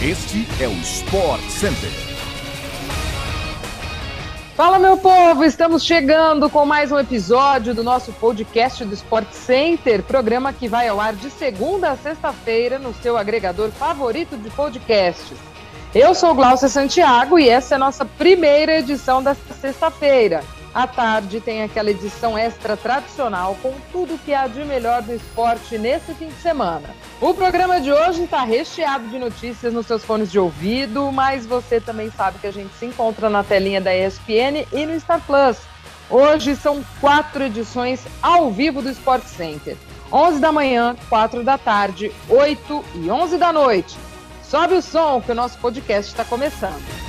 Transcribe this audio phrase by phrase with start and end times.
[0.00, 1.90] Este é o Sport Center.
[4.54, 5.42] Fala, meu povo!
[5.42, 10.86] Estamos chegando com mais um episódio do nosso podcast do Sport Center, programa que vai
[10.86, 15.36] ao ar de segunda a sexta-feira no seu agregador favorito de podcasts.
[15.92, 20.44] Eu sou Glaucia Santiago e essa é a nossa primeira edição desta sexta-feira.
[20.78, 25.76] À tarde tem aquela edição extra tradicional com tudo que há de melhor do esporte
[25.76, 26.88] nesse fim de semana.
[27.20, 31.80] O programa de hoje está recheado de notícias nos seus fones de ouvido, mas você
[31.80, 35.56] também sabe que a gente se encontra na telinha da ESPN e no Star Plus.
[36.08, 39.76] Hoje são quatro edições ao vivo do Sport Center.
[40.12, 43.98] 11 da manhã, 4 da tarde, 8 e 11 da noite.
[44.44, 47.07] Sobe o som que o nosso podcast está começando.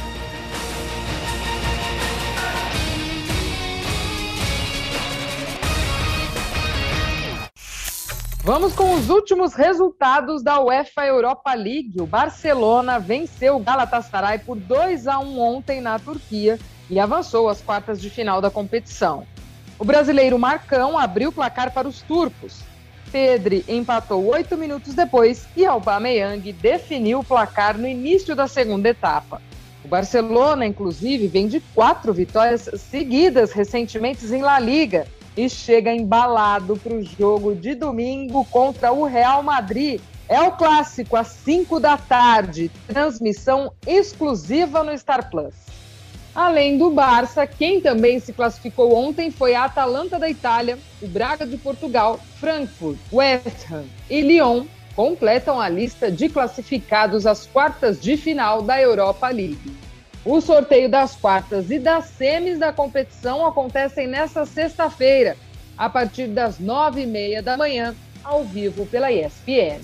[8.42, 12.00] Vamos com os últimos resultados da UEFA Europa League.
[12.00, 16.58] O Barcelona venceu o Galatasaray por 2 a 1 ontem na Turquia
[16.90, 19.28] e avançou às quartas de final da competição.
[19.78, 22.62] O brasileiro Marcão abriu o placar para os turcos.
[23.12, 29.42] Pedri empatou oito minutos depois e Aubameyang definiu o placar no início da segunda etapa.
[29.84, 35.08] O Barcelona, inclusive, vem de quatro vitórias seguidas recentemente em La Liga
[35.40, 40.02] e chega embalado para o jogo de domingo contra o Real Madrid.
[40.28, 45.56] É o clássico às 5 da tarde, transmissão exclusiva no Star Plus.
[46.36, 51.48] Além do Barça, quem também se classificou ontem foi a Atalanta da Itália, o Braga
[51.48, 58.18] de Portugal, Frankfurt, West Ham e Lyon completam a lista de classificados às quartas de
[58.18, 59.89] final da Europa League.
[60.32, 65.36] O sorteio das quartas e das semis da competição acontecem nesta sexta-feira,
[65.76, 69.82] a partir das nove e meia da manhã, ao vivo pela ESPN.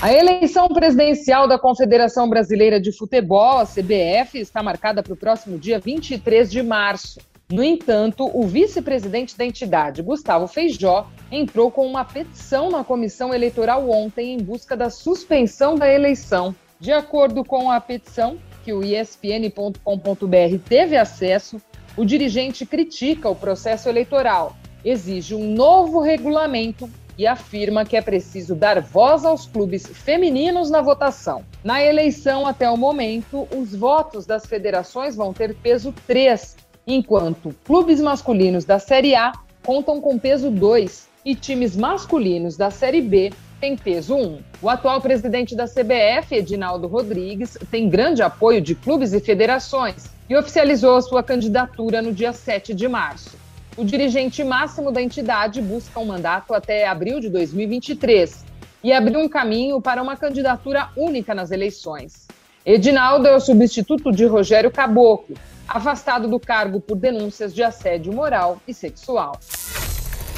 [0.00, 5.58] A eleição presidencial da Confederação Brasileira de Futebol, a CBF, está marcada para o próximo
[5.58, 7.20] dia 23 de março.
[7.52, 13.90] No entanto, o vice-presidente da entidade, Gustavo Feijó, entrou com uma petição na comissão eleitoral
[13.90, 16.56] ontem em busca da suspensão da eleição.
[16.80, 21.60] De acordo com a petição, que o ESPN.com.br teve acesso,
[21.96, 28.54] o dirigente critica o processo eleitoral, exige um novo regulamento e afirma que é preciso
[28.54, 31.44] dar voz aos clubes femininos na votação.
[31.62, 38.00] Na eleição, até o momento, os votos das federações vão ter peso 3, enquanto clubes
[38.00, 39.32] masculinos da Série A
[39.62, 43.32] contam com peso 2 e times masculinos da Série B
[43.64, 44.40] tem peso 1.
[44.60, 50.36] O atual presidente da CBF, Edinaldo Rodrigues, tem grande apoio de clubes e federações e
[50.36, 53.38] oficializou a sua candidatura no dia 7 de março.
[53.74, 58.44] O dirigente máximo da entidade busca um mandato até abril de 2023
[58.82, 62.28] e abriu um caminho para uma candidatura única nas eleições.
[62.66, 68.60] Edinaldo é o substituto de Rogério Caboclo, afastado do cargo por denúncias de assédio moral
[68.68, 69.40] e sexual.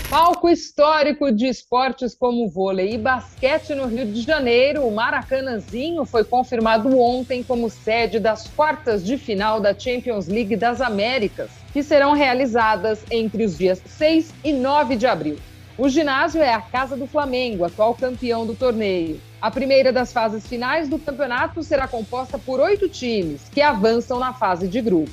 [0.09, 6.23] Palco histórico de esportes como vôlei e basquete no Rio de Janeiro, o Maracanãzinho foi
[6.23, 12.13] confirmado ontem como sede das quartas de final da Champions League das Américas, que serão
[12.13, 15.39] realizadas entre os dias 6 e 9 de abril.
[15.77, 19.21] O ginásio é a casa do Flamengo, atual campeão do torneio.
[19.43, 24.33] A primeira das fases finais do campeonato será composta por oito times que avançam na
[24.33, 25.13] fase de grupos.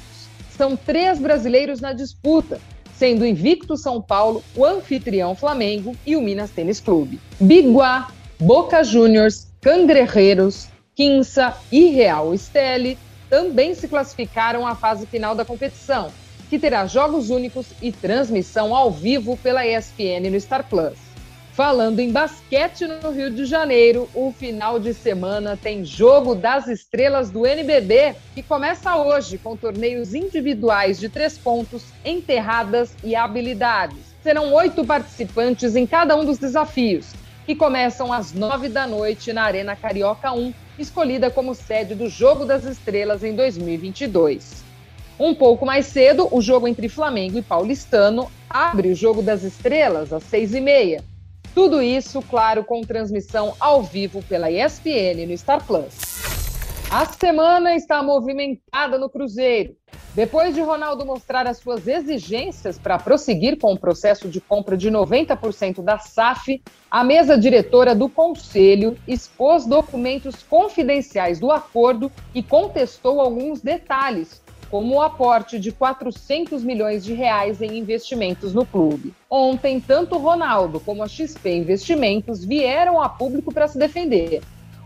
[0.55, 2.61] São três brasileiros na disputa,
[2.97, 7.19] sendo invicto São Paulo, o anfitrião Flamengo e o Minas Tênis Clube.
[7.39, 8.09] Biguá,
[8.39, 12.97] Boca Juniors, Cangrejeros, Quinça e Real Esteli
[13.29, 16.11] também se classificaram à fase final da competição,
[16.49, 20.93] que terá jogos únicos e transmissão ao vivo pela ESPN no Star Plus.
[21.53, 27.29] Falando em basquete no Rio de Janeiro, o final de semana tem Jogo das Estrelas
[27.29, 33.99] do NBB, que começa hoje com torneios individuais de três pontos, enterradas e habilidades.
[34.23, 37.13] Serão oito participantes em cada um dos desafios,
[37.45, 42.45] que começam às nove da noite na Arena Carioca 1, escolhida como sede do Jogo
[42.45, 44.63] das Estrelas em 2022.
[45.19, 50.11] Um pouco mais cedo, o jogo entre Flamengo e Paulistano abre o Jogo das Estrelas
[50.11, 51.12] às seis e meia
[51.53, 55.93] tudo isso, claro, com transmissão ao vivo pela ESPN no Star Plus.
[56.89, 59.75] A semana está movimentada no Cruzeiro.
[60.15, 64.91] Depois de Ronaldo mostrar as suas exigências para prosseguir com o processo de compra de
[64.91, 66.61] 90% da SAF,
[66.91, 74.39] a mesa diretora do Conselho expôs documentos confidenciais do acordo e contestou alguns detalhes,
[74.73, 79.13] como o aporte de 400 milhões de reais em investimentos no clube.
[79.29, 84.41] Ontem, tanto Ronaldo como a XP Investimentos vieram a público para se defender.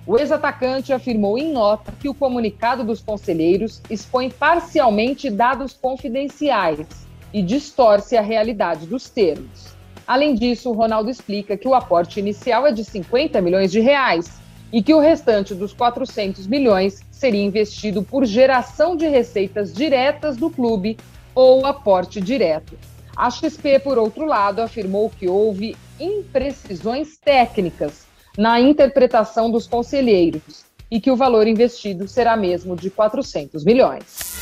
[0.06, 6.86] O ex-atacante afirmou em nota que o comunicado dos conselheiros expõe parcialmente dados confidenciais
[7.34, 9.74] e distorce a realidade dos termos.
[10.06, 14.38] Além disso, Ronaldo explica que o aporte inicial é de 50 milhões de reais
[14.72, 20.50] e que o restante dos 400 milhões seria investido por geração de receitas diretas do
[20.50, 20.98] clube
[21.34, 22.78] ou aporte direto.
[23.16, 28.06] A XP, por outro lado, afirmou que houve imprecisões técnicas
[28.38, 34.38] na interpretação dos conselheiros e que o valor investido será mesmo de 400 milhões.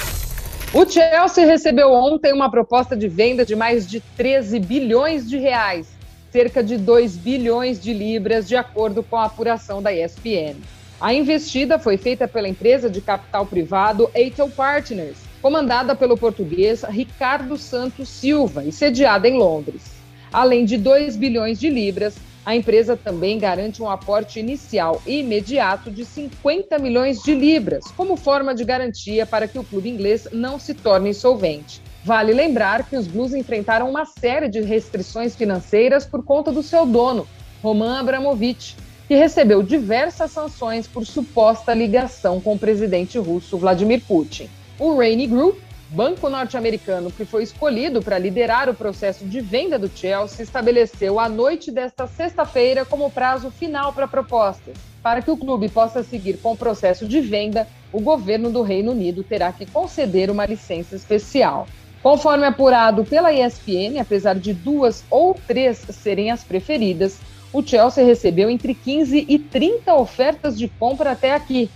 [0.74, 5.88] O Chelsea recebeu ontem uma proposta de venda de mais de 13 bilhões de reais,
[6.36, 10.58] cerca de 2 bilhões de libras, de acordo com a apuração da ESPN.
[11.00, 17.58] A investida foi feita pela empresa de capital privado Eitel Partners, comandada pelo português Ricardo
[17.58, 19.94] Santos Silva e sediada em Londres.
[20.34, 25.90] Além de 2 bilhões de libras, a empresa também garante um aporte inicial e imediato
[25.90, 30.60] de 50 milhões de libras, como forma de garantia para que o clube inglês não
[30.60, 31.82] se torne insolvente.
[32.06, 36.86] Vale lembrar que os Blues enfrentaram uma série de restrições financeiras por conta do seu
[36.86, 37.28] dono,
[37.64, 44.48] Roman Abramovich, que recebeu diversas sanções por suposta ligação com o presidente russo Vladimir Putin.
[44.78, 45.58] O Rainy Group
[45.90, 51.28] banco norte-americano que foi escolhido para liderar o processo de venda do Chelsea estabeleceu a
[51.28, 54.78] noite desta sexta-feira como prazo final para propostas.
[55.02, 58.92] Para que o clube possa seguir com o processo de venda, o governo do Reino
[58.92, 61.68] Unido terá que conceder uma licença especial.
[62.06, 67.18] Conforme apurado pela ESPN, apesar de duas ou três serem as preferidas,
[67.52, 71.68] o Chelsea recebeu entre 15 e 30 ofertas de compra até aqui,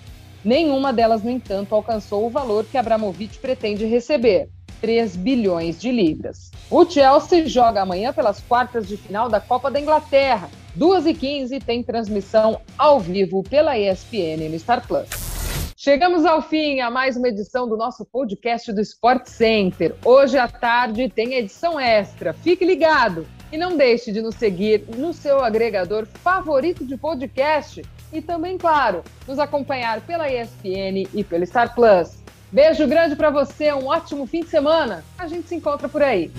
[0.43, 4.47] Nenhuma delas, no entanto, alcançou o valor que Abramovich pretende receber.
[4.81, 6.51] 3 bilhões de libras.
[6.71, 10.49] O Chelsea joga amanhã pelas quartas de final da Copa da Inglaterra.
[10.77, 15.09] 2h15 tem transmissão ao vivo pela ESPN no Star Plus.
[15.81, 19.95] Chegamos ao fim a mais uma edição do nosso podcast do Sport Center.
[20.03, 22.33] Hoje à tarde tem edição extra.
[22.33, 27.81] Fique ligado e não deixe de nos seguir no seu agregador favorito de podcast
[28.11, 32.21] e também, claro, nos acompanhar pela ESPN e pelo Star Plus.
[32.51, 35.01] Beijo grande para você, um ótimo fim de semana.
[35.17, 36.29] A gente se encontra por aí.